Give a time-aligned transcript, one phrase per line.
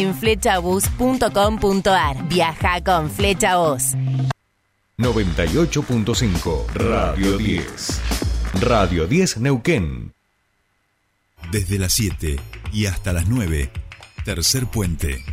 [0.00, 2.28] en flechabus.com.ar.
[2.28, 3.94] Viaja con Flechabus.
[4.96, 8.00] 98.5 Radio 10.
[8.60, 10.12] Radio 10 Neuquén.
[11.50, 12.36] Desde las 7
[12.72, 13.70] y hasta las 9.
[14.24, 15.24] Tercer puente.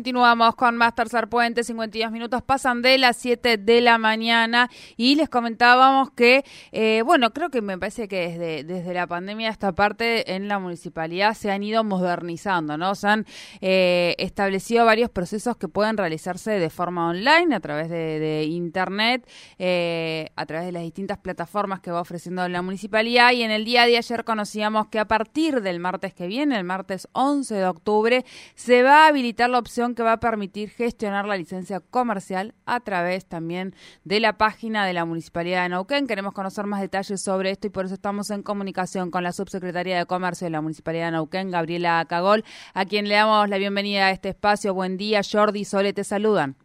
[0.00, 5.14] Continuamos con más Tercer Puente, 52 minutos pasan de las 7 de la mañana y
[5.14, 6.42] les comentábamos que,
[6.72, 10.58] eh, bueno, creo que me parece que desde, desde la pandemia esta parte en la
[10.58, 12.94] municipalidad se han ido modernizando, ¿no?
[12.94, 13.26] Se han
[13.60, 19.28] eh, establecido varios procesos que pueden realizarse de forma online, a través de, Internet,
[19.58, 23.66] eh, a través de las distintas plataformas que va ofreciendo la municipalidad y en el
[23.66, 27.66] día de ayer conocíamos que a partir del martes que viene, el martes 11 de
[27.66, 32.54] octubre, se va a habilitar la opción que va a permitir gestionar la licencia comercial
[32.66, 36.06] a través también de la página de la Municipalidad de Neuquén.
[36.06, 39.98] Queremos conocer más detalles sobre esto y por eso estamos en comunicación con la subsecretaria
[39.98, 44.06] de Comercio de la Municipalidad de Neuquén, Gabriela Cagol, a quien le damos la bienvenida
[44.06, 44.74] a este espacio.
[44.74, 46.56] Buen día, Jordi y Sole, te saludan.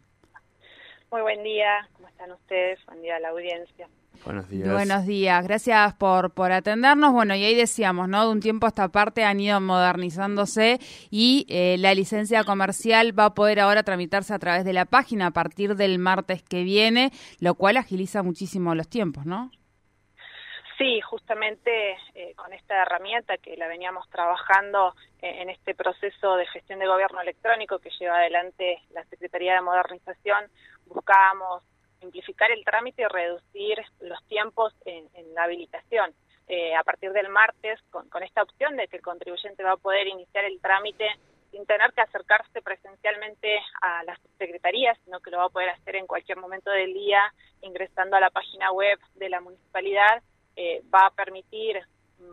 [1.10, 2.84] Muy buen día, ¿cómo están ustedes?
[2.86, 3.88] Buen día a la audiencia.
[4.24, 4.72] Buenos días.
[4.72, 7.12] Buenos días, gracias por, por atendernos.
[7.12, 8.26] Bueno, y ahí decíamos, ¿no?
[8.26, 10.78] De un tiempo a esta parte han ido modernizándose
[11.10, 15.26] y eh, la licencia comercial va a poder ahora tramitarse a través de la página
[15.28, 19.50] a partir del martes que viene, lo cual agiliza muchísimo los tiempos, ¿no?
[20.78, 26.46] Sí, justamente eh, con esta herramienta que la veníamos trabajando eh, en este proceso de
[26.46, 30.50] gestión de gobierno electrónico que lleva adelante la Secretaría de Modernización,
[30.86, 31.62] buscábamos
[32.00, 36.14] simplificar el trámite y reducir los tiempos en, la habilitación.
[36.48, 40.06] Eh, a partir del martes, con, esta opción de que el contribuyente va a poder
[40.06, 41.08] iniciar el trámite
[41.50, 45.96] sin tener que acercarse presencialmente a las secretarías, sino que lo va a poder hacer
[45.96, 47.20] en cualquier momento del día
[47.62, 50.22] ingresando a la página web de la municipalidad,
[50.56, 51.80] eh, va a permitir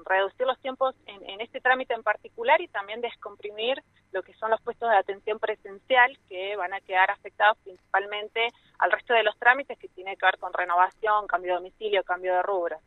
[0.06, 3.82] reducir los tiempos en, este trámite en particular y también descomprimir
[4.14, 8.48] lo que son los puestos de atención presencial que van a quedar afectados principalmente
[8.80, 12.36] al resto de los trámites que tiene que ver con renovación, cambio de domicilio, cambio
[12.36, 12.78] de rubro.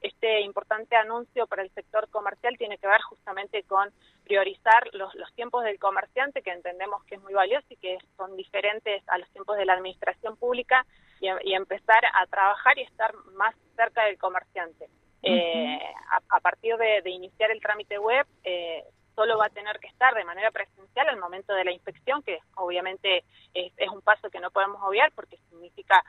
[0.00, 3.90] Este importante anuncio para el sector comercial tiene que ver justamente con
[4.24, 9.02] priorizar los, tiempos del comerciante, que entendemos que es muy valioso y que son diferentes
[9.08, 10.86] a los tiempos de la administración pública,
[11.20, 14.86] y empezar a trabajar y estar más cerca del comerciante.
[15.22, 15.80] Eh,
[16.28, 18.84] a, partir de, iniciar el trámite web, eh,
[19.16, 22.38] solo va a tener que estar de manera presencial al momento de la inspección, que
[22.54, 26.04] obviamente es, un paso que no podemos obviar porque significa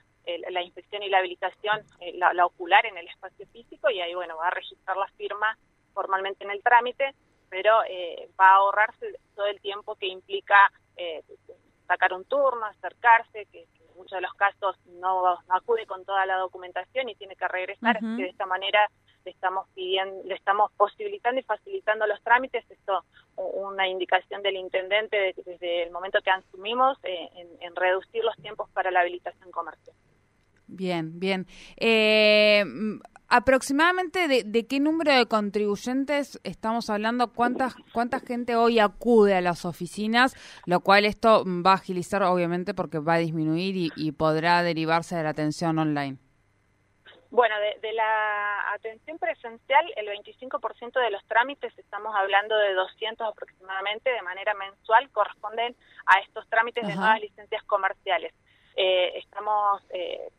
[0.50, 4.36] la inspección y la habilitación, eh, la, ocular en el espacio físico y ahí, bueno,
[4.36, 5.58] va a registrar la firma
[5.94, 7.16] formalmente en el trámite,
[7.50, 7.72] pero
[8.40, 10.70] va a ahorrarse todo el tiempo que implica
[11.88, 13.66] sacar un turno, acercarse, que,
[13.98, 18.24] muchos de los casos no, acude con toda la documentación y tiene que regresar, que
[18.24, 18.90] de esta manera
[19.26, 22.64] le estamos pidiendo, le estamos posibilitando y facilitando los trámites.
[22.70, 23.04] Esto
[23.36, 28.90] una indicación del intendente desde el momento que asumimos eh, en, reducir los tiempos para
[28.90, 29.96] la habilitación comercial.
[30.68, 31.46] Bien, bien.
[31.78, 32.64] Eh,
[33.30, 39.66] aproximadamente de, qué número de contribuyentes estamos hablando, cuánta, cuánta gente hoy acude a las
[39.66, 45.16] oficinas, lo cual esto va a agilizar obviamente porque va a disminuir y podrá derivarse
[45.16, 46.18] de la atención online.
[47.30, 54.10] Bueno, de, la atención presencial, el 25% de los trámites, estamos hablando de 200 aproximadamente,
[54.10, 58.34] de manera mensual, corresponden a estos trámites de nuevas licencias comerciales.
[58.78, 60.30] Eh, estamos eh,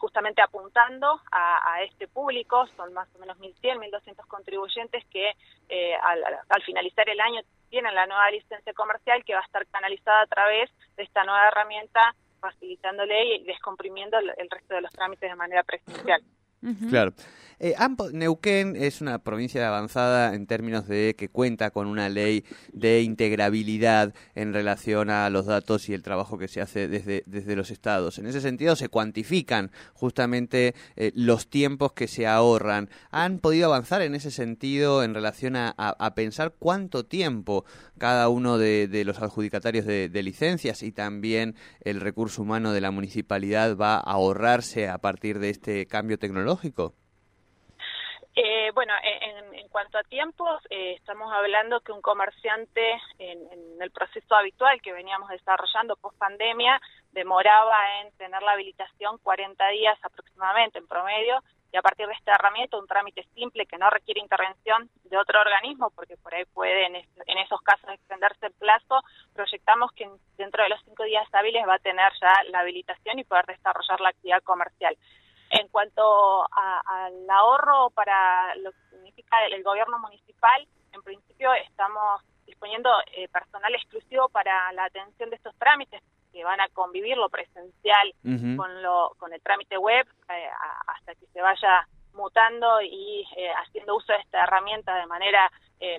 [0.00, 5.32] justamente apuntando a, este público, son más o menos 1.100, 1.200 contribuyentes que
[5.68, 10.22] eh, al, finalizar el año tienen la nueva licencia comercial que va a estar canalizada
[10.22, 15.36] a través de esta nueva herramienta facilitándole y descomprimiendo el resto de los trámites de
[15.36, 16.22] manera presencial.
[16.88, 17.12] Claro.
[17.62, 17.74] Eh,
[18.14, 24.14] Neuquén es una provincia avanzada en términos de que cuenta con una ley de integrabilidad
[24.34, 28.18] en relación a los datos y el trabajo que se hace desde, desde los estados.
[28.18, 32.88] En ese sentido se cuantifican justamente eh, los tiempos que se ahorran.
[33.10, 35.74] ¿Han podido avanzar en ese sentido en relación a,
[36.16, 37.66] pensar cuánto tiempo
[37.98, 42.90] cada uno de, los adjudicatarios de, de licencias y también el recurso humano de la
[42.90, 46.94] municipalidad va a ahorrarse a partir de este cambio tecnológico?
[48.36, 53.48] Eh, bueno, en, cuanto a tiempos, eh, estamos hablando que un comerciante en,
[53.80, 56.80] el proceso habitual que veníamos desarrollando post pandemia
[57.12, 61.42] demoraba en tener la habilitación 40 días aproximadamente en promedio
[61.72, 65.40] y a partir de esta herramienta, un trámite simple que no requiere intervención de otro
[65.40, 69.00] organismo, porque por ahí puede en, esos casos extenderse el plazo,
[69.32, 73.24] proyectamos que dentro de los cinco días hábiles va a tener ya la habilitación y
[73.24, 74.96] poder desarrollar la actividad comercial.
[75.50, 82.90] En cuanto al ahorro para lo que significa el, gobierno municipal, en principio estamos disponiendo
[83.12, 86.02] eh, personal exclusivo para la atención de estos trámites
[86.32, 88.14] que van a convivir lo presencial
[88.56, 90.48] con lo con el trámite web eh,
[90.86, 95.50] hasta que se vaya mutando y eh, haciendo uso de esta herramienta de manera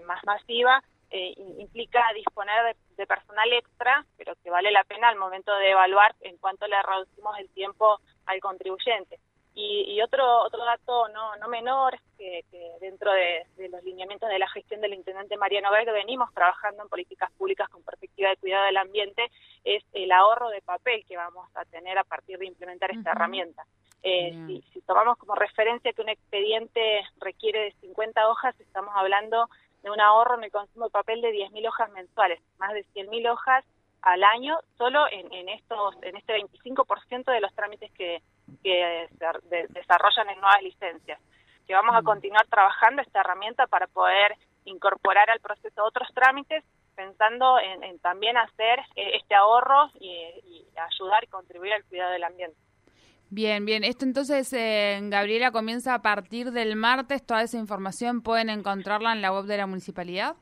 [0.06, 5.71] más masiva implica disponer de, personal extra pero que vale la pena al momento de
[5.71, 9.19] evaluar en cuanto le reducimos el tiempo al contribuyente
[9.53, 12.44] y, otro otro dato no, no menor que,
[12.80, 17.31] dentro de, los lineamientos de la gestión del intendente Mariano que venimos trabajando en políticas
[17.33, 19.30] públicas con perspectiva de cuidado del ambiente
[19.63, 23.63] es el ahorro de papel que vamos a tener a partir de implementar esta herramienta.
[24.03, 29.48] Eh, si, si, tomamos como referencia que un expediente requiere de 50 hojas, estamos hablando
[29.83, 33.31] de un ahorro en el consumo de papel de 10.000 hojas mensuales, más de 100.000
[33.31, 33.63] hojas
[34.01, 38.24] al año solo en, en estos en este 25% de los trámites que,
[38.63, 41.19] que se desarrollan en nuevas licencias.
[41.68, 42.06] Que vamos a mm.
[42.06, 46.63] continuar trabajando esta herramienta para poder incorporar al proceso otros trámites,
[46.95, 52.57] pensando en, también hacer eh, este ahorro y, ayudar y contribuir al cuidado del ambiente.
[53.30, 53.83] Bien, bien.
[53.83, 57.25] Esto entonces, eh, Gabriela, comienza a partir del martes.
[57.25, 60.36] Toda esa información pueden encontrarla en la web de la municipalidad.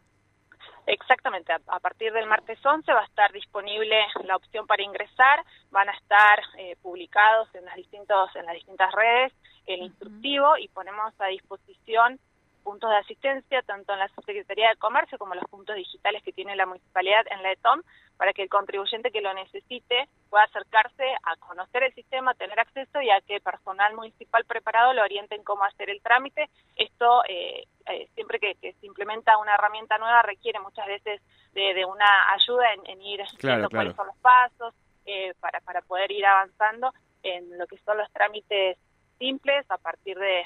[0.92, 3.96] Exactamente, a, partir del martes 11 va a estar disponible
[4.26, 8.92] la opción para ingresar, van a estar eh, publicados en las, distintos, en las distintas
[8.94, 9.32] redes
[9.68, 12.20] el instructivo y ponemos a disposición
[12.64, 16.56] puntos de asistencia, tanto en la Subsecretaría de Comercio como los puntos digitales que tiene
[16.56, 17.82] la municipalidad en la ETOM,
[18.18, 23.00] para que el contribuyente que lo necesite pueda acercarse a conocer el sistema, tener acceso
[23.02, 26.50] y a que personal municipal preparado lo oriente en cómo hacer el trámite.
[26.76, 31.22] Esto, eh, eh, siempre que, se implementa una herramienta nueva, requiere muchas veces
[31.54, 34.74] de, una ayuda en, ir viendo cuáles son los pasos
[35.06, 36.94] eh, para, para poder ir avanzando
[37.24, 38.78] en lo que son los trámites
[39.18, 39.66] simples.
[39.70, 40.46] A partir de,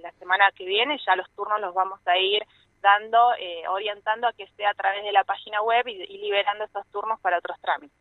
[0.00, 2.42] la semana que viene ya los turnos los vamos a ir
[2.82, 6.86] dando, eh, orientando a que sea a través de la página web y liberando esos
[6.88, 7.96] turnos para otros trámites.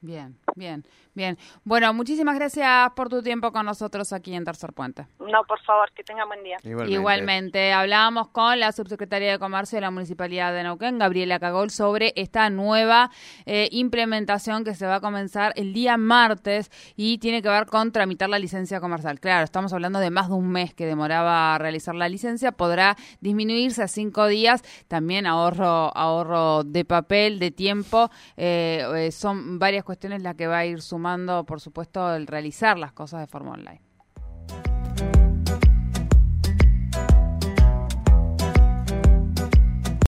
[0.00, 0.84] Bien, bien,
[1.14, 1.38] bien.
[1.64, 5.06] Bueno, muchísimas gracias por tu tiempo con nosotros aquí en Tercer Puente.
[5.18, 6.58] No, por favor, que tengan buen día.
[6.86, 7.72] Igualmente.
[7.72, 12.50] hablábamos con la subsecretaria de Comercio de la Municipalidad de Neuquén, Gabriela Cagol, sobre esta
[12.50, 13.10] nueva
[13.46, 17.92] eh, implementación que se va a comenzar el día martes y tiene que ver con
[17.92, 19.20] tramitar la licencia comercial.
[19.20, 23.82] Claro, estamos hablando de más de un mes que demoraba realizar la licencia, podrá disminuirse
[23.82, 29.94] a cinco días, también ahorro, ahorro de papel, de tiempo, eh, eh, son varias cuestiones
[29.94, 33.26] cuestión es la que va a ir sumando, por supuesto, el realizar las cosas de
[33.26, 33.80] forma online.